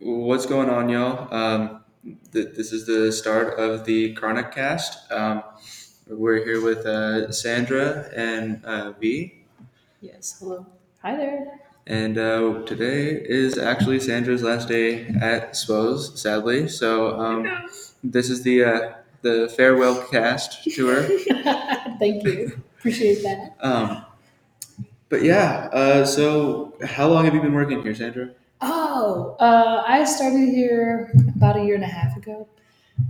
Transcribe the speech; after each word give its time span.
What's 0.00 0.46
going 0.46 0.70
on, 0.70 0.88
y'all? 0.88 1.32
Um, 1.34 1.84
th- 2.32 2.54
this 2.54 2.72
is 2.72 2.86
the 2.86 3.10
start 3.12 3.58
of 3.58 3.84
the 3.84 4.12
Chronic 4.14 4.52
Cast. 4.52 5.10
Um, 5.10 5.42
we're 6.08 6.44
here 6.44 6.62
with 6.62 6.86
uh, 6.86 7.32
Sandra 7.32 8.08
and 8.14 8.64
uh, 8.64 8.92
V, 8.92 9.42
Yes, 10.00 10.36
hello. 10.38 10.66
Hi 11.02 11.16
there. 11.16 11.60
and 11.86 12.16
uh, 12.18 12.62
today 12.66 13.08
is 13.10 13.58
actually 13.58 13.98
Sandra's 14.00 14.42
last 14.42 14.68
day 14.68 15.06
at 15.20 15.56
SPOS, 15.56 16.20
sadly. 16.20 16.68
So 16.68 17.18
um, 17.18 17.48
this 18.04 18.30
is 18.30 18.42
the 18.42 18.64
uh, 18.64 18.92
the 19.22 19.52
farewell 19.56 20.02
cast 20.10 20.62
to 20.64 20.86
her. 20.86 21.02
Thank 21.98 22.22
you. 22.24 22.60
Appreciate 22.78 23.22
that. 23.22 23.56
Um, 23.60 24.04
but 25.08 25.22
yeah, 25.22 25.68
uh, 25.72 26.04
so 26.04 26.74
how 26.84 27.08
long 27.08 27.24
have 27.24 27.34
you 27.34 27.40
been 27.40 27.54
working 27.54 27.82
here, 27.82 27.94
Sandra? 27.94 28.30
Oh, 28.60 29.36
uh, 29.38 29.84
I 29.86 30.04
started 30.04 30.48
here 30.48 31.12
about 31.36 31.56
a 31.58 31.64
year 31.64 31.74
and 31.74 31.84
a 31.84 31.88
half 31.88 32.16
ago. 32.16 32.48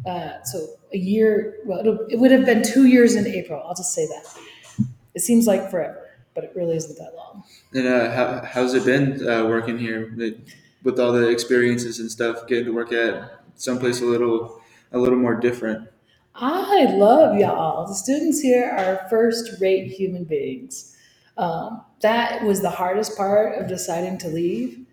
Uh, 0.04 0.42
so 0.42 0.66
a 0.92 0.98
year, 0.98 1.58
well, 1.64 1.78
it'll, 1.80 2.06
it 2.10 2.16
would 2.18 2.30
have 2.32 2.44
been 2.44 2.62
two 2.62 2.86
years 2.86 3.14
in 3.14 3.26
April. 3.26 3.62
I'll 3.64 3.74
just 3.74 3.94
say 3.94 4.06
that. 4.06 4.86
It 5.14 5.20
seems 5.20 5.46
like 5.46 5.70
forever, 5.70 6.08
but 6.34 6.44
it 6.44 6.52
really 6.54 6.76
isn't 6.76 6.98
that 6.98 7.14
long. 7.14 7.44
And 7.72 7.86
uh, 7.86 8.10
how, 8.10 8.42
how's 8.44 8.74
it 8.74 8.84
been 8.84 9.26
uh, 9.28 9.46
working 9.46 9.78
here 9.78 10.12
with- 10.16 10.40
with 10.82 11.00
all 11.00 11.10
the 11.12 11.28
experiences 11.28 11.98
and 11.98 12.10
stuff? 12.10 12.46
Getting 12.46 12.66
to 12.66 12.72
work 12.72 12.92
at 12.92 13.40
someplace 13.56 14.00
a 14.02 14.04
little 14.04 14.60
a 14.92 14.98
little 14.98 15.18
more 15.18 15.34
different. 15.34 15.88
I 16.34 16.84
love 16.94 17.36
y'all. 17.38 17.86
The 17.88 17.94
students 17.94 18.40
here 18.40 18.70
are 18.70 19.08
first 19.10 19.60
rate 19.60 19.90
human 19.90 20.22
beings. 20.24 20.94
Um, 21.36 21.82
that 22.02 22.44
was 22.44 22.60
the 22.62 22.70
hardest 22.70 23.16
part 23.16 23.58
of 23.58 23.66
deciding 23.68 24.18
to 24.18 24.28
leave 24.28 24.85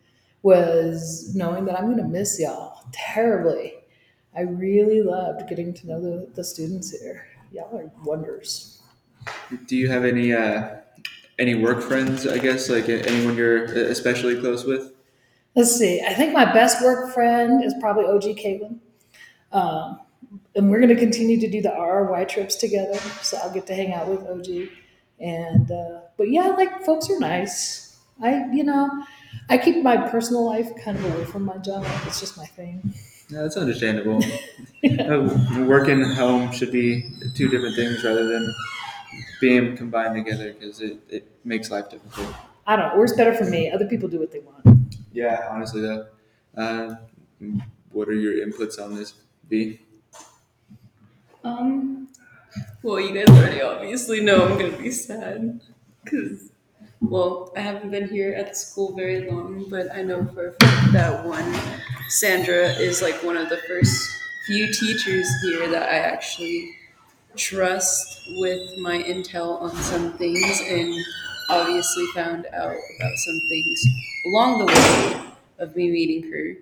was 0.43 1.33
knowing 1.33 1.65
that 1.65 1.79
I'm 1.79 1.85
going 1.85 1.97
to 1.97 2.03
miss 2.03 2.39
y'all 2.39 2.85
terribly. 2.91 3.73
I 4.35 4.41
really 4.41 5.01
loved 5.01 5.48
getting 5.48 5.73
to 5.73 5.87
know 5.87 6.01
the, 6.01 6.29
the 6.35 6.43
students 6.43 6.91
here. 6.91 7.26
Y'all 7.51 7.76
are 7.77 7.91
wonders. 8.04 8.81
Do 9.68 9.77
you 9.77 9.90
have 9.90 10.03
any 10.03 10.34
uh, 10.34 10.76
any 11.40 11.55
work 11.55 11.81
friends? 11.81 12.27
I 12.27 12.40
guess 12.40 12.70
like 12.70 12.90
anyone 12.90 13.37
you're 13.37 13.65
especially 13.65 14.40
close 14.40 14.65
with. 14.65 14.91
Let's 15.55 15.76
see. 15.76 16.01
I 16.01 16.13
think 16.13 16.34
my 16.34 16.51
best 16.51 16.84
work 16.84 17.13
friend 17.13 17.63
is 17.63 17.73
probably 17.79 18.05
OG 18.05 18.37
Caitlin. 18.37 18.79
Um, 19.51 19.99
and 20.55 20.70
we're 20.70 20.79
going 20.79 20.90
to 20.90 20.96
continue 20.96 21.40
to 21.40 21.49
do 21.49 21.62
the 21.62 21.70
RRY 21.70 22.27
trips 22.27 22.55
together. 22.55 22.98
So 23.21 23.37
I'll 23.37 23.53
get 23.53 23.68
to 23.68 23.75
hang 23.75 23.93
out 23.93 24.07
with 24.07 24.25
OG. 24.25 24.70
And, 25.20 25.71
uh, 25.71 26.01
but 26.18 26.31
yeah, 26.31 26.48
like 26.48 26.84
folks 26.84 27.09
are 27.09 27.20
nice. 27.20 27.99
I, 28.21 28.46
you 28.51 28.63
know, 28.63 28.90
I 29.49 29.57
keep 29.57 29.84
my 29.84 29.98
personal 30.09 30.45
life 30.45 30.70
kind 30.84 30.98
of 30.98 31.05
away 31.05 31.26
from 31.26 31.43
my 31.43 31.57
job. 31.57 31.85
It's 32.05 32.20
just 32.20 32.37
my 32.37 32.45
thing. 32.45 32.93
Yeah, 33.29 33.41
that's 33.41 33.57
understandable. 33.57 34.21
Uh, 34.84 35.65
work 35.65 35.87
and 35.87 36.05
home 36.05 36.51
should 36.51 36.70
be 36.70 37.09
two 37.35 37.48
different 37.48 37.73
things 37.73 38.03
rather 38.03 38.27
than 38.27 38.53
being 39.40 39.77
combined 39.77 40.13
together 40.13 40.51
because 40.51 40.81
it, 40.81 40.99
it 41.09 41.25
makes 41.45 41.71
life 41.71 41.90
difficult. 41.90 42.27
I 42.67 42.75
don't 42.75 42.90
know. 42.90 42.98
Works 42.99 43.13
better 43.13 43.34
for 43.34 43.45
me. 43.45 43.71
Other 43.71 43.85
people 43.87 44.09
do 44.09 44.20
what 44.20 44.34
they 44.34 44.40
want. 44.40 44.98
Yeah, 45.13 45.47
honestly 45.49 45.81
though. 45.81 46.07
Uh, 46.57 46.95
what 47.91 48.09
are 48.09 48.13
your 48.13 48.45
inputs 48.45 48.77
on 48.77 48.95
this, 48.95 49.13
B? 49.47 49.79
Um, 51.43 52.09
well, 52.81 52.99
you 52.99 53.13
guys 53.13 53.27
already 53.35 53.62
obviously 53.62 54.21
know 54.21 54.45
I'm 54.45 54.57
gonna 54.57 54.77
be 54.77 54.91
sad 54.91 55.62
because, 56.03 56.49
well, 57.04 57.51
I 57.55 57.62
haven't 57.62 57.91
been 57.91 58.07
here 58.07 58.34
at 58.34 58.49
the 58.49 58.55
school 58.55 58.96
very 58.96 59.29
long, 59.29 59.65
but 59.70 59.87
I 59.93 60.01
know 60.01 60.26
for 60.34 60.48
a 60.49 60.51
fact 60.54 60.93
that 60.93 61.26
one, 61.26 61.54
Sandra 62.09 62.70
is 62.73 63.01
like 63.01 63.23
one 63.23 63.37
of 63.37 63.49
the 63.49 63.57
first 63.68 64.09
few 64.47 64.72
teachers 64.73 65.28
here 65.44 65.69
that 65.69 65.84
I 65.84 65.97
actually 66.00 66.75
trust 67.35 68.22
with 68.38 68.80
my 68.80 69.02
intel 69.03 69.62
on 69.62 69.75
some 69.75 70.14
things, 70.18 70.62
and 70.68 70.94
obviously 71.50 72.06
found 72.16 72.46
out 72.47 72.75
about 72.97 73.18
some 73.18 73.40
things 73.50 73.85
along 74.28 74.59
the 74.59 74.66
way 74.66 75.22
of 75.59 75.75
me 75.75 75.90
meeting 75.90 76.31
her. 76.31 76.56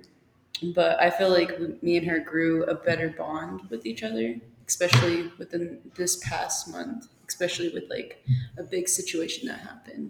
But 0.74 1.02
I 1.02 1.10
feel 1.10 1.30
like 1.30 1.82
me 1.84 1.98
and 1.98 2.08
her 2.08 2.20
grew 2.20 2.64
a 2.66 2.76
better 2.76 3.10
bond 3.10 3.62
with 3.70 3.86
each 3.86 4.04
other 4.04 4.36
especially 4.68 5.30
within 5.38 5.80
this 5.96 6.16
past 6.24 6.70
month, 6.72 7.08
especially 7.32 7.70
with 7.78 7.86
like 7.98 8.12
a 8.58 8.64
big 8.76 8.86
situation 9.00 9.48
that 9.50 9.60
happened. 9.72 10.10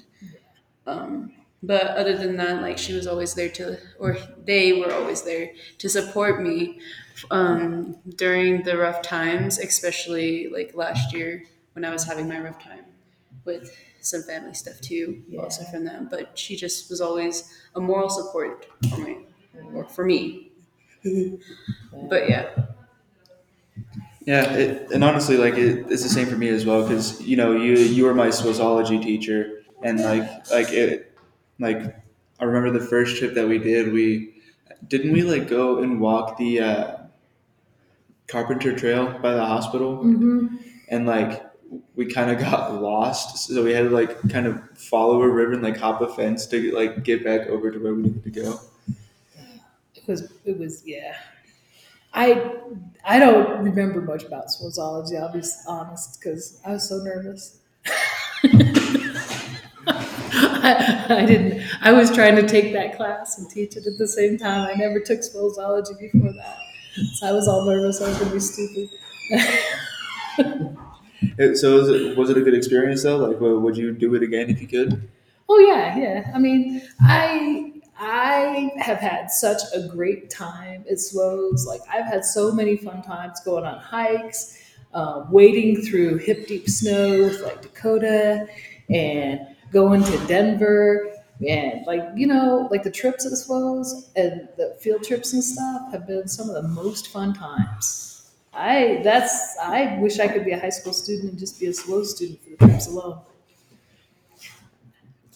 Um, 0.88 1.34
but 1.64 1.86
other 2.02 2.18
than 2.18 2.38
that, 2.38 2.62
like 2.62 2.78
she 2.78 2.94
was 2.94 3.06
always 3.08 3.34
there 3.36 3.50
to, 3.59 3.78
or 4.00 4.18
they 4.46 4.74
were 4.80 4.92
always 5.00 5.22
there 5.22 5.52
to 5.78 5.88
support 5.90 6.42
me 6.42 6.80
um, 7.30 7.96
during 8.16 8.64
the 8.64 8.76
rough 8.78 9.02
times, 9.04 9.60
especially 9.60 10.50
like 10.50 10.76
last 10.76 11.14
year 11.14 11.44
when 11.74 11.86
I 11.86 11.92
was 11.92 12.04
having 12.04 12.28
my 12.28 12.40
rough 12.40 12.62
time 12.64 12.86
with 13.46 13.76
some 14.02 14.24
family 14.24 14.54
stuff 14.56 14.80
too, 14.81 15.22
Yeah. 15.28 15.42
also 15.42 15.64
from 15.72 15.84
them. 15.86 16.08
But 16.10 16.38
she 16.38 16.56
just 16.56 16.90
was 16.90 17.00
always 17.02 17.36
a 17.76 17.80
moral 17.80 18.10
support 18.10 18.66
for 18.90 18.98
me, 18.98 19.14
or 19.76 19.86
for 19.86 20.06
me. 20.06 20.52
but 22.10 22.30
yeah, 22.30 22.50
Yeah, 24.26 24.52
it, 24.54 24.92
and 24.92 25.04
honestly, 25.04 25.38
like 25.38 25.56
it, 25.56 25.86
it's 25.90 26.04
the 26.04 26.09
same 26.09 26.28
for 26.28 26.38
me 26.38 26.50
as 26.50 26.66
well 26.66 26.84
because 26.84 27.20
you 27.22 27.36
know 27.36 27.54
you 27.54 27.74
you 27.78 28.06
were 28.06 28.14
my 28.14 28.28
swazology 28.28 29.02
teacher, 29.02 29.64
and 29.84 30.00
like 30.00 30.50
like 30.52 30.72
it 30.72 31.18
like 31.59 31.96
I 32.40 32.44
remember 32.46 32.78
the 32.78 32.86
first 32.86 33.18
trip 33.18 33.34
that 33.34 33.48
we 33.48 33.58
did. 33.58 33.92
We 33.92 34.36
didn't 34.88 35.12
we 35.14 35.24
like 35.24 35.48
go 35.48 35.80
and 35.80 36.00
walk 36.00 36.38
the 36.38 36.60
uh, 36.60 36.98
Carpenter 38.28 38.76
Trail 38.76 39.18
by 39.22 39.34
the 39.34 39.46
hospital, 39.46 39.98
Mm-hmm. 40.04 40.48
and 40.90 41.06
like 41.08 41.44
we 41.96 42.06
kind 42.06 42.30
of 42.30 42.40
got 42.40 42.81
lost, 42.81 43.38
so 43.48 43.64
we 43.64 43.72
had 43.72 43.84
to 43.86 43.90
like 43.90 44.30
kind 44.30 44.46
of 44.46 44.62
follow 44.78 45.22
a 45.22 45.30
river 45.30 45.54
and 45.54 45.64
like 45.64 45.78
hop 45.78 46.02
a 46.02 46.08
fence 46.14 46.46
to 46.48 46.72
like 46.76 47.04
get 47.04 47.24
back 47.24 47.48
over 47.48 47.72
to 47.72 47.80
where 47.80 47.94
we 47.94 48.04
needed 48.04 48.24
to 48.24 48.30
go. 48.30 48.60
It 49.96 50.08
was, 50.08 50.31
it 50.46 50.58
was, 50.58 50.84
yeah. 50.86 51.16
I, 52.14 52.56
I 53.06 53.20
don't 53.20 53.64
remember 53.64 54.02
much 54.02 54.24
about 54.24 54.48
swazology. 54.48 55.20
I'll 55.20 55.32
be 55.32 55.42
honest, 55.68 56.20
because 56.20 56.60
I 56.66 56.74
was 56.74 56.88
so 56.90 56.98
nervous. 56.98 57.58
I, 59.88 61.06
I 61.10 61.26
didn't. 61.26 61.64
I 61.82 61.92
was 61.92 62.14
trying 62.14 62.36
to 62.36 62.48
take 62.48 62.74
that 62.74 62.96
class 62.96 63.38
and 63.38 63.50
teach 63.50 63.76
it 63.76 63.86
at 63.88 63.98
the 63.98 64.08
same 64.08 64.38
time. 64.38 64.68
I 64.70 64.74
never 64.74 65.00
took 65.00 65.20
swazology 65.22 66.00
before 66.00 66.34
that, 66.34 66.58
so 67.16 67.28
I 67.28 67.32
was 67.32 67.48
all 67.48 67.66
nervous. 67.66 68.02
I 68.02 68.10
was 68.10 68.18
gonna 68.18 68.32
be 68.32 68.40
stupid. 68.40 68.90
So 71.56 71.78
was 71.80 71.90
it 71.90 72.18
was 72.18 72.30
it 72.30 72.38
a 72.38 72.42
good 72.42 72.54
experience 72.56 73.04
though? 73.04 73.18
Like, 73.18 73.40
would 73.40 73.60
would 73.60 73.78
you 73.78 73.92
do 73.94 74.16
it 74.16 74.24
again 74.24 74.50
if 74.50 74.62
you 74.62 74.68
could? 74.68 75.08
Oh 75.48 75.60
yeah, 75.60 75.98
yeah. 75.98 76.32
I 76.34 76.40
mean, 76.40 76.82
I 77.02 77.74
I 78.03 78.72
have 78.78 78.97
had 78.97 79.29
such 79.29 79.62
a 79.75 79.88
great 79.88 80.31
time 80.31 80.84
at 80.89 81.00
Swo's. 81.00 81.67
Like 81.67 81.81
I've 81.88 82.06
had 82.06 82.25
so 82.25 82.51
many 82.51 82.75
fun 82.75 83.03
times 83.03 83.39
going 83.41 83.63
on 83.63 83.78
hikes, 83.79 84.59
uh, 84.95 85.25
wading 85.29 85.84
through 85.84 86.17
hip 86.17 86.47
deep 86.47 86.67
snow 86.67 87.25
with 87.25 87.41
like 87.41 87.62
Dakota, 87.62 88.47
and 88.89 89.41
going 89.72 90.03
to 90.03 90.17
Denver, 90.25 91.13
and 91.47 91.85
like 91.85 92.01
you 92.16 92.25
know, 92.25 92.67
like 92.72 92.81
the 92.81 92.89
trips 92.89 93.23
at 93.28 93.34
Swo's 93.34 94.09
and 94.16 94.50
the 94.57 94.75
field 94.81 95.03
trips 95.03 95.33
and 95.33 95.44
stuff 95.44 95.91
have 95.91 96.07
been 96.07 96.28
some 96.28 96.50
of 96.50 96.56
the 96.56 96.68
most 96.69 97.09
fun 97.09 97.35
times. 97.35 98.31
I 98.51 99.01
that's 99.03 99.56
I 99.62 100.00
wish 100.00 100.19
I 100.19 100.28
could 100.28 100.44
be 100.44 100.53
a 100.53 100.59
high 100.59 100.69
school 100.69 100.94
student 100.94 101.29
and 101.29 101.39
just 101.39 101.59
be 101.59 101.68
a 101.68 101.69
SWO 101.69 102.03
student 102.03 102.39
for 102.41 102.50
the 102.50 102.57
trips 102.68 102.88
alone. 102.88 103.22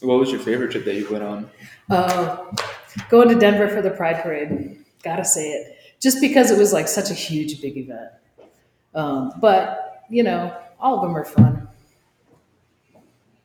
What 0.01 0.19
was 0.19 0.31
your 0.31 0.39
favorite 0.39 0.72
trip 0.72 0.85
that 0.85 0.95
you 0.95 1.07
went 1.09 1.23
on? 1.23 1.50
Uh, 1.89 2.51
going 3.09 3.29
to 3.29 3.35
Denver 3.35 3.68
for 3.68 3.81
the 3.81 3.92
Pride 3.92 4.21
Parade. 4.21 4.77
Gotta 5.03 5.25
say 5.25 5.51
it. 5.51 5.77
Just 6.01 6.19
because 6.21 6.51
it 6.51 6.57
was 6.57 6.74
like 6.74 6.88
such 6.88 7.09
a 7.09 7.13
huge, 7.13 7.62
big 7.62 7.77
event. 7.77 8.12
Um, 8.94 9.33
but, 9.39 10.03
you 10.09 10.24
know, 10.24 10.56
all 10.80 10.95
of 10.95 11.01
them 11.01 11.15
are 11.15 11.25
fun. 11.25 11.68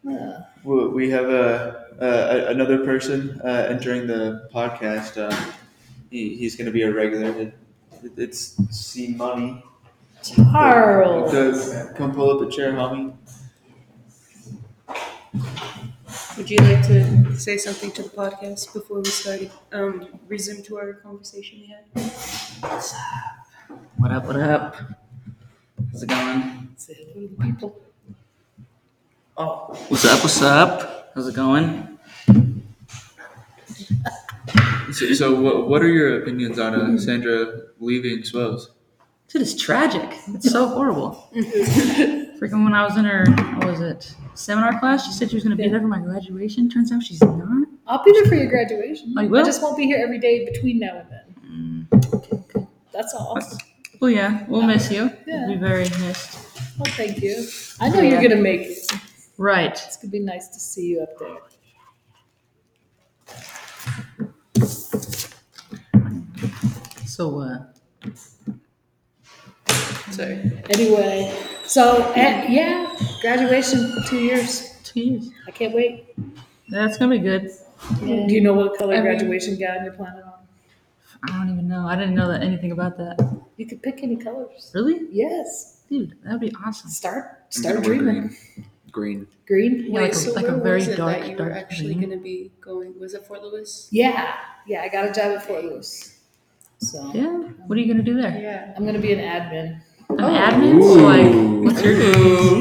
Yeah. 0.02 0.44
We 0.64 1.10
have 1.10 1.28
a, 1.30 1.86
a 2.00 2.50
another 2.50 2.84
person 2.84 3.40
uh, 3.44 3.66
entering 3.70 4.06
the 4.06 4.48
podcast. 4.52 5.16
Uh, 5.16 5.34
he, 6.10 6.36
he's 6.36 6.56
going 6.56 6.66
to 6.66 6.72
be 6.72 6.82
a 6.82 6.92
regular. 6.92 7.30
It, 7.38 7.54
it's 8.16 8.56
C 8.70 9.14
Money. 9.14 9.62
Charles. 10.22 11.32
Does 11.32 11.92
come 11.96 12.12
pull 12.14 12.30
up 12.30 12.46
a 12.46 12.50
chair, 12.50 12.72
homie? 12.72 13.14
Would 16.40 16.50
you 16.50 16.56
like 16.56 16.86
to 16.86 17.36
say 17.36 17.58
something 17.58 17.92
to 17.92 18.02
the 18.04 18.08
podcast 18.08 18.72
before 18.72 19.00
we 19.00 19.10
start? 19.10 19.42
Um, 19.72 20.08
resume 20.26 20.62
to 20.62 20.78
our 20.78 20.94
conversation 20.94 21.60
we 21.60 21.66
had. 21.66 21.84
What 23.98 24.10
up, 24.10 24.24
what 24.24 24.36
up? 24.36 24.74
How's 25.92 26.02
it 26.02 26.08
going? 26.08 26.72
Say 26.78 26.94
hello 26.94 27.26
to 27.26 27.34
the 27.36 27.44
people. 27.44 27.76
Oh, 29.36 29.74
what's 29.88 30.06
up, 30.06 30.22
what's 30.22 30.40
up? 30.40 31.12
How's 31.14 31.28
it 31.28 31.34
going? 31.34 31.98
So, 34.92 35.12
so 35.12 35.38
what, 35.38 35.68
what 35.68 35.82
are 35.82 35.88
your 35.88 36.22
opinions 36.22 36.58
on 36.58 36.74
uh, 36.74 36.98
Sandra 36.98 37.64
leaving 37.80 38.24
Swells? 38.24 38.70
It 39.34 39.42
is 39.42 39.54
tragic. 39.54 40.10
It's 40.28 40.50
so 40.50 40.68
horrible. 40.68 41.28
Freaking 42.40 42.64
when 42.64 42.72
I 42.72 42.84
was 42.84 42.96
in 42.96 43.04
her, 43.04 43.26
what 43.56 43.66
was 43.66 43.80
it, 43.82 44.14
seminar 44.32 44.80
class, 44.80 45.04
she 45.04 45.12
said 45.12 45.28
she 45.28 45.36
was 45.36 45.44
going 45.44 45.54
to 45.54 45.62
be 45.62 45.68
there 45.68 45.78
for 45.78 45.86
my 45.86 45.98
graduation. 45.98 46.70
Turns 46.70 46.90
out 46.90 47.02
she's 47.02 47.20
not. 47.22 47.68
I'll 47.86 48.02
be 48.02 48.12
there 48.12 48.24
for 48.24 48.34
your 48.34 48.46
graduation. 48.46 49.12
You 49.14 49.28
will? 49.28 49.42
I 49.42 49.44
just 49.44 49.60
won't 49.60 49.76
be 49.76 49.84
here 49.84 49.98
every 50.02 50.18
day 50.18 50.46
between 50.50 50.78
now 50.78 51.00
and 51.00 51.10
then. 51.10 51.88
Okay, 52.14 52.36
okay. 52.36 52.66
That's 52.92 53.12
all. 53.12 53.38
Well, 54.00 54.10
yeah, 54.10 54.46
we'll 54.48 54.62
miss 54.62 54.90
you. 54.90 55.10
Yeah. 55.26 55.48
You'll 55.48 55.56
be 55.56 55.60
very 55.60 55.84
missed. 55.84 56.38
Well, 56.78 56.90
thank 56.94 57.20
you. 57.20 57.46
I 57.78 57.90
know 57.90 58.00
you're 58.00 58.22
gonna 58.22 58.36
make 58.36 58.62
it. 58.62 58.90
Right. 59.36 59.72
It's 59.72 59.98
gonna 59.98 60.10
be 60.10 60.20
nice 60.20 60.48
to 60.48 60.58
see 60.58 60.86
you 60.86 61.02
up 61.02 61.18
there. 61.18 61.36
So, 67.04 67.40
uh, 67.40 67.64
Sorry. 70.10 70.38
Anyway, 70.70 71.32
so 71.64 72.12
eh, 72.16 72.46
yeah, 72.50 72.90
graduation 73.20 73.92
two 74.08 74.18
years. 74.20 74.74
two 74.84 75.00
years. 75.00 75.30
I 75.46 75.50
can't 75.52 75.74
wait. 75.74 76.06
That's 76.68 76.98
going 76.98 77.10
to 77.10 77.18
be 77.18 77.22
good. 77.22 77.50
Do 78.00 78.34
you 78.34 78.40
know 78.40 78.54
what 78.54 78.76
color 78.78 78.94
I 78.94 78.96
mean- 78.96 79.04
graduation 79.04 79.58
gown 79.58 79.84
you're 79.84 79.92
planning 79.94 80.22
on? 80.22 80.34
I 81.22 81.28
don't 81.38 81.50
even 81.52 81.68
know. 81.68 81.86
I 81.86 81.96
didn't 81.96 82.14
know 82.14 82.28
that 82.28 82.42
anything 82.42 82.72
about 82.72 82.96
that. 82.98 83.18
You 83.58 83.66
could 83.66 83.82
pick 83.82 84.02
any 84.02 84.16
colors. 84.16 84.70
Really? 84.74 85.06
Yes. 85.12 85.82
Dude, 85.90 86.16
that 86.24 86.32
would 86.32 86.40
be 86.40 86.52
awesome. 86.64 86.88
Start 86.90 87.44
start 87.50 87.82
dreaming. 87.84 88.34
Green. 88.90 89.26
Green. 89.46 89.84
Yeah, 89.84 89.92
Wait, 89.92 90.02
like 90.02 90.12
a- 90.12 90.14
so 90.16 90.32
like 90.32 90.46
a 90.48 90.56
very 90.56 90.76
was 90.78 90.88
it 90.88 90.96
dark, 90.96 91.18
that 91.20 91.28
you 91.30 91.36
were 91.36 91.50
actually 91.52 91.94
green. 91.94 92.08
going 92.08 92.18
to 92.18 92.22
be 92.24 92.50
going? 92.60 92.98
Was 92.98 93.12
it 93.14 93.26
Fort 93.26 93.42
Lewis? 93.42 93.88
Yeah, 93.90 94.34
yeah. 94.66 94.82
I 94.82 94.88
got 94.88 95.04
a 95.08 95.12
job 95.12 95.36
at 95.36 95.46
Fort 95.46 95.62
Lewis, 95.64 96.18
so 96.78 97.10
Yeah. 97.14 97.28
What 97.66 97.76
are 97.76 97.80
you 97.82 97.86
going 97.92 98.02
to 98.04 98.10
do 98.12 98.20
there? 98.20 98.36
Yeah. 98.40 98.72
I'm 98.76 98.86
gonna 98.86 98.98
be 98.98 99.12
an 99.12 99.18
admin. 99.20 99.80
An 100.18 100.34
admin? 100.34 100.82
So, 100.82 100.94
like, 100.94 101.64
what's 101.64 101.82
your 101.82 101.94
Ooh. 101.94 102.56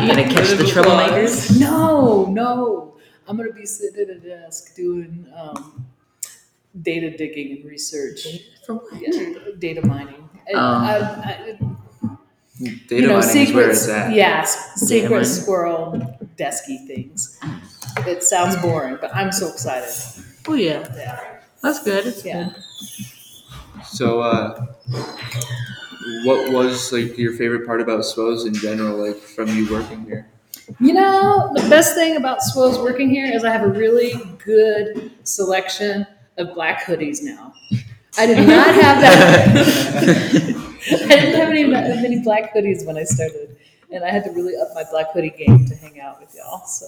You 0.00 0.12
going 0.14 0.28
to 0.28 0.34
catch 0.34 0.50
the 0.50 0.64
troublemakers? 0.64 1.58
No, 1.58 2.26
no. 2.26 2.96
I'm 3.28 3.36
gonna 3.36 3.52
be 3.52 3.64
sitting 3.64 4.00
at 4.00 4.16
a 4.16 4.18
desk 4.18 4.74
doing 4.74 5.24
um, 5.36 5.86
data 6.82 7.16
digging 7.16 7.58
and 7.58 7.64
research. 7.64 8.26
For 8.66 8.74
what? 8.74 8.92
Yeah, 9.00 9.34
data 9.58 9.86
mining. 9.86 10.28
And 10.48 10.56
Oh. 10.56 10.60
I, 10.60 10.96
I, 10.98 11.58
Data 12.88 12.94
you 12.96 13.06
know, 13.06 13.20
mining 13.20 13.42
is 13.42 13.52
where 13.54 13.72
secrets. 13.72 13.82
it's 13.84 13.88
at. 13.88 14.12
Yeah, 14.12 14.40
s- 14.40 14.72
secret 14.80 15.10
mining. 15.10 15.24
squirrel 15.26 16.18
desky 16.36 16.84
things. 16.88 17.38
It 17.98 18.24
sounds 18.24 18.56
boring, 18.56 18.98
but 19.00 19.14
I'm 19.14 19.30
so 19.30 19.48
excited. 19.48 19.94
Oh, 20.48 20.54
yeah. 20.54 20.92
Yeah, 20.96 21.20
That's 21.62 21.82
good. 21.84 22.06
It's 22.06 22.24
yeah. 22.24 22.50
good. 22.50 23.84
So, 23.86 24.20
uh, 24.22 24.66
what 26.24 26.52
was 26.52 26.92
like 26.92 27.16
your 27.18 27.32
favorite 27.34 27.66
part 27.66 27.80
about 27.80 28.04
Swells 28.04 28.46
in 28.46 28.54
general, 28.54 28.96
like 29.06 29.16
from 29.16 29.48
you 29.48 29.70
working 29.70 30.04
here? 30.04 30.28
You 30.80 30.92
know, 30.94 31.50
the 31.54 31.68
best 31.68 31.94
thing 31.94 32.16
about 32.16 32.42
Swell's 32.42 32.78
working 32.78 33.10
here 33.10 33.26
is 33.26 33.44
I 33.44 33.50
have 33.50 33.62
a 33.62 33.68
really 33.68 34.12
good 34.44 35.12
selection 35.24 36.06
of 36.38 36.54
black 36.54 36.84
hoodies 36.84 37.22
now. 37.22 37.52
I 38.18 38.26
did 38.26 38.46
not 38.46 38.74
have 38.74 39.00
that. 39.00 40.66
I 40.92 41.08
didn't 41.08 41.34
have 41.34 41.48
any 41.50 41.64
many 41.64 42.20
black 42.20 42.54
hoodies 42.54 42.86
when 42.86 42.96
I 42.96 43.04
started, 43.04 43.56
and 43.92 44.04
I 44.04 44.10
had 44.10 44.24
to 44.24 44.30
really 44.30 44.56
up 44.56 44.68
my 44.74 44.84
black 44.90 45.12
hoodie 45.12 45.30
game 45.30 45.66
to 45.66 45.74
hang 45.76 46.00
out 46.00 46.20
with 46.20 46.34
y'all. 46.34 46.64
So, 46.66 46.86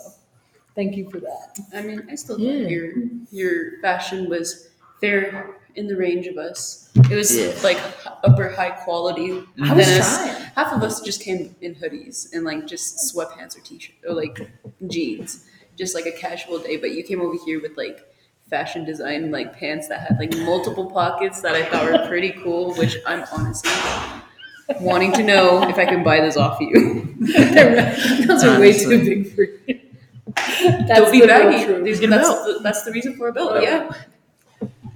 thank 0.75 0.97
you 0.97 1.11
for 1.11 1.21
that. 1.21 1.59
I 1.75 1.83
mean, 1.83 2.07
I 2.11 2.15
still 2.15 2.39
Yeah. 2.41 2.63
thought 2.63 2.71
your 2.71 2.93
your 3.31 3.81
fashion 3.81 4.29
was 4.29 4.69
fair 5.03 5.57
in 5.75 5.87
the 5.89 5.97
range 5.97 6.27
of 6.27 6.37
us. 6.39 6.91
It 7.11 7.15
was 7.17 7.37
Yeah. 7.37 7.53
like 7.63 7.79
upper 8.25 8.49
high 8.51 8.71
quality. 8.71 9.43
I 9.63 9.73
was 9.75 9.87
us. 9.89 10.17
trying. 10.19 10.43
Half 10.57 10.73
of 10.73 10.83
us 10.83 11.01
just 11.01 11.21
came 11.23 11.55
in 11.61 11.75
hoodies 11.75 12.33
and 12.33 12.45
like 12.45 12.67
just 12.67 13.15
sweatpants 13.15 13.57
or 13.57 13.61
t-shirt 13.61 13.97
or 14.09 14.15
like 14.15 14.49
jeans, 14.89 15.45
just 15.77 15.95
like 15.95 16.07
a 16.07 16.13
casual 16.13 16.59
day. 16.59 16.77
But 16.77 16.93
you 16.93 17.03
came 17.03 17.21
over 17.21 17.37
here 17.45 17.61
with 17.61 17.77
like 17.77 17.99
fashion 18.51 18.85
design 18.85 19.31
like 19.31 19.57
pants 19.59 19.89
that 19.89 20.01
had 20.01 20.19
like 20.19 20.37
multiple 20.39 20.91
pockets 20.91 21.41
that 21.41 21.55
I 21.55 21.65
thought 21.65 21.91
were 21.91 22.07
pretty 22.07 22.33
cool. 22.43 22.75
Which 22.75 22.97
I'm 23.07 23.25
honestly 23.33 23.71
wanting 24.81 25.13
to 25.15 25.23
know 25.23 25.63
if 25.69 25.79
I 25.79 25.85
can 25.87 26.05
buy 26.05 26.21
those 26.21 26.37
off 26.37 26.61
you. 26.61 27.17
Those 28.27 28.45
are 28.45 28.61
way 28.61 28.73
too 28.79 28.89
big 29.05 29.35
for 29.35 29.43
you. 29.45 29.81
That's 30.37 30.89
They'll 31.01 31.11
be 31.11 31.21
the 31.21 31.27
baggy. 31.27 31.83
These- 31.83 32.01
Get 32.01 32.09
a 32.09 32.11
That's 32.11 32.29
the, 32.29 32.61
that's 32.63 32.83
the 32.85 32.93
reason 32.93 33.17
for 33.17 33.29
a 33.29 33.33
belt. 33.33 33.53
Oh. 33.55 33.61
Yeah, 33.61 33.91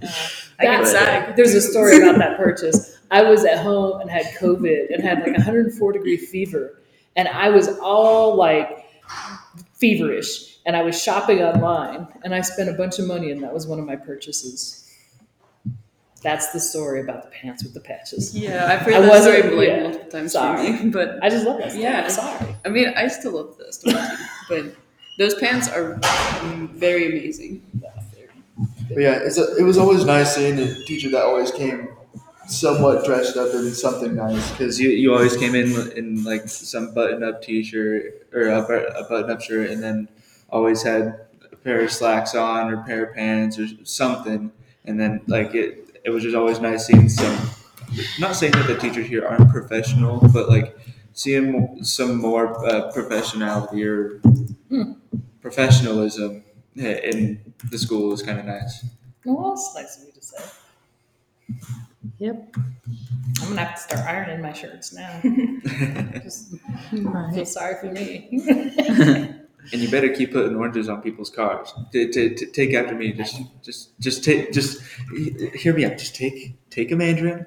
Uh, 0.03 0.09
I 0.59 0.65
get 0.65 0.87
sag. 0.87 1.37
There's 1.37 1.55
a 1.55 1.61
story 1.61 1.97
about 2.03 2.19
that 2.19 2.37
purchase. 2.37 2.99
I 3.11 3.23
was 3.23 3.45
at 3.45 3.59
home 3.59 4.01
and 4.01 4.11
had 4.11 4.27
COVID 4.39 4.93
and 4.93 5.03
had 5.03 5.21
like 5.21 5.33
104 5.37 5.93
degree 5.93 6.17
fever, 6.17 6.81
and 7.15 7.29
I 7.29 7.51
was 7.51 7.79
all 7.81 8.35
like 8.35 8.87
feverish, 9.75 10.59
and 10.67 10.75
I 10.75 10.83
was 10.83 11.01
shopping 11.01 11.43
online, 11.43 12.09
and 12.25 12.35
I 12.35 12.41
spent 12.41 12.69
a 12.69 12.73
bunch 12.73 12.99
of 12.99 13.07
money, 13.07 13.31
and 13.31 13.43
that 13.43 13.53
was 13.53 13.67
one 13.67 13.79
of 13.79 13.87
my 13.87 13.97
purchases. 13.97 14.83
That's 16.23 16.53
the 16.53 16.59
story 16.59 17.01
about 17.03 17.23
the 17.23 17.29
pants 17.29 17.63
with 17.63 17.75
the 17.75 17.81
patches. 17.81 18.37
Yeah, 18.37 18.67
I've 18.67 18.81
heard 18.81 18.95
I 18.95 19.01
that 19.03 19.23
story 19.23 19.43
like 19.43 19.69
yeah. 19.69 19.83
multiple 19.83 20.11
times 20.11 20.33
Sorry. 20.33 20.73
me, 20.73 20.91
but 20.91 21.23
I 21.23 21.29
just 21.29 21.47
love 21.47 21.59
that. 21.59 21.71
Story. 21.71 21.85
Yeah. 21.85 22.09
Sorry. 22.09 22.57
I 22.65 22.69
mean, 22.69 22.89
I 22.97 23.07
still 23.09 23.33
love 23.33 23.57
story. 23.71 23.97
But 24.49 24.75
those 25.19 25.35
pants 25.35 25.69
are 25.69 26.01
very 26.75 27.07
amazing. 27.07 27.63
But 28.89 28.99
yeah, 28.99 29.19
it's 29.23 29.39
a, 29.39 29.57
it 29.57 29.63
was 29.63 29.79
always 29.79 30.05
nice 30.05 30.35
seeing 30.35 30.59
a 30.59 30.75
teacher 30.85 31.11
that 31.11 31.23
always 31.25 31.51
came 31.51 31.89
somewhat 32.49 33.05
dressed 33.05 33.37
up 33.37 33.53
in 33.55 33.73
something 33.75 34.15
nice. 34.15 34.51
Because 34.53 34.79
you, 34.81 34.91
you 34.91 35.13
always 35.15 35.37
came 35.37 35.55
in 35.55 35.93
in 35.93 36.25
like 36.25 36.49
some 36.49 36.95
button 36.95 37.23
up 37.25 37.43
t 37.43 37.63
shirt 37.65 38.27
or 38.33 38.49
a, 38.49 38.63
bu- 38.63 38.87
a 38.99 39.09
button 39.09 39.31
up 39.31 39.41
shirt, 39.41 39.71
and 39.71 39.83
then 39.83 40.09
always 40.51 40.83
had 40.83 41.21
a 41.53 41.57
pair 41.57 41.81
of 41.83 41.93
slacks 41.93 42.35
on 42.35 42.71
or 42.73 42.81
a 42.81 42.85
pair 42.85 43.07
of 43.07 43.15
pants 43.15 43.59
or 43.59 43.67
something. 43.85 44.53
And 44.85 45.01
then 45.01 45.23
like 45.27 45.55
it 45.55 46.01
it 46.05 46.11
was 46.11 46.23
just 46.23 46.37
always 46.37 46.61
nice 46.61 46.87
seeing 46.87 47.09
some. 47.09 47.37
Not 48.19 48.37
saying 48.37 48.53
that 48.53 48.67
the 48.67 48.77
teachers 48.77 49.07
here 49.07 49.27
aren't 49.27 49.51
professional, 49.51 50.21
but 50.33 50.49
like 50.49 50.77
seeing 51.13 51.83
some 51.83 52.17
more 52.17 52.65
uh, 52.67 52.93
professionality 52.93 53.85
or 53.87 54.21
Hmm. 54.69 54.95
professionalism 55.41 56.43
in 56.77 57.55
the 57.71 57.79
school 57.79 58.13
is 58.13 58.23
kind 58.23 58.39
of 58.39 58.45
nice. 58.45 58.85
Well, 59.25 59.51
that's 59.51 59.75
nice 59.75 59.99
of 59.99 60.07
you 60.07 60.13
to 60.13 60.23
say. 60.23 60.45
Yep. 62.19 62.57
I'm 63.43 63.49
gonna 63.49 63.65
have 63.65 63.75
to 63.75 63.81
start 63.81 64.07
ironing 64.07 64.41
my 64.41 64.53
shirts 64.53 64.93
now. 64.93 65.21
Just 66.23 66.55
feel 66.91 67.47
sorry 67.47 67.77
for 67.81 67.93
me. 67.93 69.33
And 69.73 69.83
you 69.83 69.91
better 69.91 70.09
keep 70.09 70.33
putting 70.33 70.55
oranges 70.55 70.89
on 70.89 71.03
people's 71.03 71.31
cars. 71.31 71.73
To, 71.93 72.13
to, 72.13 72.35
to 72.35 72.47
take 72.47 72.73
after 72.75 72.95
me. 72.95 73.13
Just, 73.13 73.43
just, 73.63 73.99
just 73.99 74.23
take. 74.23 74.53
Just 74.53 74.81
hear 75.55 75.75
me 75.75 75.85
out. 75.85 75.99
Just 75.99 76.15
take, 76.15 76.57
take 76.71 76.93
a 76.93 76.97
mandarin. 76.97 77.47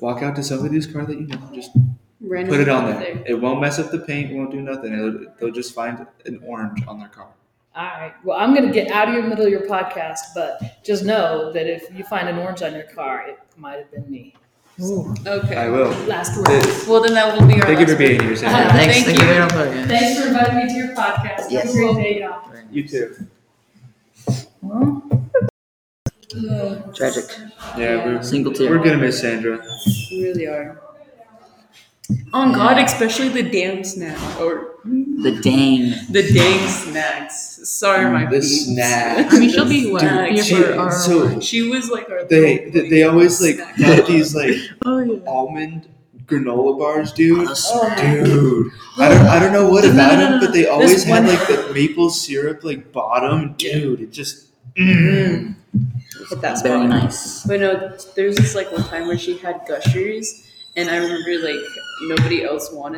Walk 0.00 0.22
out 0.22 0.36
to 0.36 0.42
somebody's 0.42 0.86
car 0.86 1.04
that 1.04 1.18
you 1.18 1.26
know. 1.26 1.50
Just 1.54 1.72
Random 2.20 2.54
put 2.54 2.60
it 2.60 2.68
on 2.68 2.86
people 2.86 3.00
there. 3.00 3.24
It 3.26 3.40
won't 3.40 3.60
mess 3.60 3.78
up 3.78 3.90
the 3.90 3.98
paint. 3.98 4.34
Won't 4.34 4.50
do 4.50 4.62
nothing. 4.62 4.94
It'll, 4.94 5.26
they'll 5.38 5.52
just 5.52 5.74
find 5.74 6.06
an 6.24 6.40
orange 6.44 6.82
on 6.86 7.00
their 7.00 7.08
car. 7.08 7.28
All 7.78 7.84
right. 7.84 8.12
Well, 8.24 8.36
I'm 8.36 8.54
going 8.54 8.66
to 8.66 8.72
get 8.72 8.90
out 8.90 9.06
of 9.08 9.14
your 9.14 9.22
middle 9.22 9.44
of 9.44 9.52
your 9.52 9.60
podcast, 9.68 10.18
but 10.34 10.60
just 10.84 11.04
know 11.04 11.52
that 11.52 11.66
if 11.68 11.84
you 11.96 12.02
find 12.04 12.28
an 12.28 12.36
orange 12.38 12.60
on 12.62 12.72
your 12.74 12.82
car, 12.82 13.24
it 13.28 13.38
might 13.56 13.78
have 13.78 13.90
been 13.92 14.10
me. 14.10 14.34
Ooh. 14.80 15.14
Okay. 15.26 15.56
I 15.56 15.68
will. 15.68 15.90
Last 16.06 16.36
word. 16.36 16.46
Th- 16.62 16.86
Well, 16.88 17.00
then 17.02 17.14
that 17.14 17.38
will 17.38 17.46
be 17.46 17.54
our. 17.54 17.60
Thank 17.68 17.80
you 17.80 17.86
for 17.86 17.94
being 17.96 18.18
word. 18.18 18.22
here, 18.24 18.32
Uh, 18.32 18.36
Sandra. 18.36 18.72
Thanks. 18.78 18.94
Thank 19.04 19.06
Thank 19.06 19.18
you. 19.20 19.26
you 19.26 19.32
very 19.32 19.76
much. 19.80 19.88
Thanks 19.88 20.20
for 20.20 20.26
inviting 20.28 20.56
me 20.56 20.66
to 20.66 20.74
your 20.74 20.88
podcast. 20.96 21.52
Have 21.52 21.68
a 21.68 21.72
great 21.72 21.94
day, 21.96 22.20
y'all. 22.20 22.52
You 22.72 22.88
too. 22.88 23.16
Well, 24.60 25.02
Uh, 26.36 26.74
tragic. 26.94 27.24
Yeah, 27.78 28.04
we're, 28.04 28.22
Single 28.22 28.52
tear. 28.52 28.70
we're 28.70 28.84
gonna 28.84 28.98
miss 28.98 29.20
Sandra. 29.20 29.64
we 30.10 30.24
really 30.24 30.46
are. 30.46 30.80
On 32.32 32.52
God, 32.52 32.78
especially 32.78 33.28
the 33.28 33.42
damn 33.42 33.84
snack 33.84 34.16
or 34.40 34.76
The 34.84 35.32
dang. 35.42 35.92
the 36.10 36.22
dang 36.32 36.68
snacks. 36.68 37.60
Sorry, 37.68 38.10
my 38.10 38.24
The 38.24 38.40
peeps. 38.40 38.64
snacks. 38.66 39.34
I 39.34 39.38
mean, 39.40 39.50
she'll 39.50 39.68
be 39.68 39.90
what, 39.90 40.00
Dude, 40.00 40.44
she- 40.44 40.54
for 40.54 40.74
our. 40.74 40.90
so- 40.92 41.40
She 41.40 41.68
was 41.68 41.90
like 41.90 42.08
our. 42.08 42.24
They, 42.24 42.70
they, 42.70 42.88
they 42.88 43.02
always 43.02 43.42
like 43.42 43.56
snack. 43.56 43.76
have 43.76 44.06
these 44.06 44.34
like 44.34 44.54
oh 44.86 45.00
yeah. 45.00 45.18
almond 45.26 45.88
granola 46.24 46.78
bars, 46.78 47.12
dude. 47.12 47.46
Oh, 47.50 47.94
Dude, 47.98 48.72
I 48.98 49.08
don't, 49.08 49.26
I 49.26 49.38
don't 49.38 49.52
know 49.52 49.68
what 49.70 49.84
No, 49.84 49.90
no, 49.90 49.94
about 49.94 50.12
no, 50.14 50.20
them, 50.20 50.32
no, 50.32 50.46
but 50.46 50.52
they 50.52 50.66
always 50.66 50.90
This 50.92 51.04
had 51.04 51.24
one- 51.24 51.34
like 51.34 51.46
the 51.48 51.70
maple 51.74 52.08
syrup 52.10 52.64
like 52.64 52.90
bottom. 52.92 53.54
Dude, 53.58 54.00
it 54.00 54.12
just. 54.12 54.46
Mm. 54.76 55.56
Hit 56.30 56.40
that 56.42 56.62
Very 56.62 56.86
nice. 56.86 57.44
But 57.44 57.60
no, 57.60 57.96
there's 58.14 58.36
this 58.36 58.54
like 58.54 58.70
one 58.72 58.84
time 58.84 59.06
where 59.08 59.18
she 59.18 59.36
had 59.38 59.62
gushers, 59.66 60.44
and 60.78 60.88
I 60.88 60.96
remember 60.96 61.38
like 61.42 61.60
nobody 62.02 62.44
else 62.44 62.70
wanted. 62.70 62.86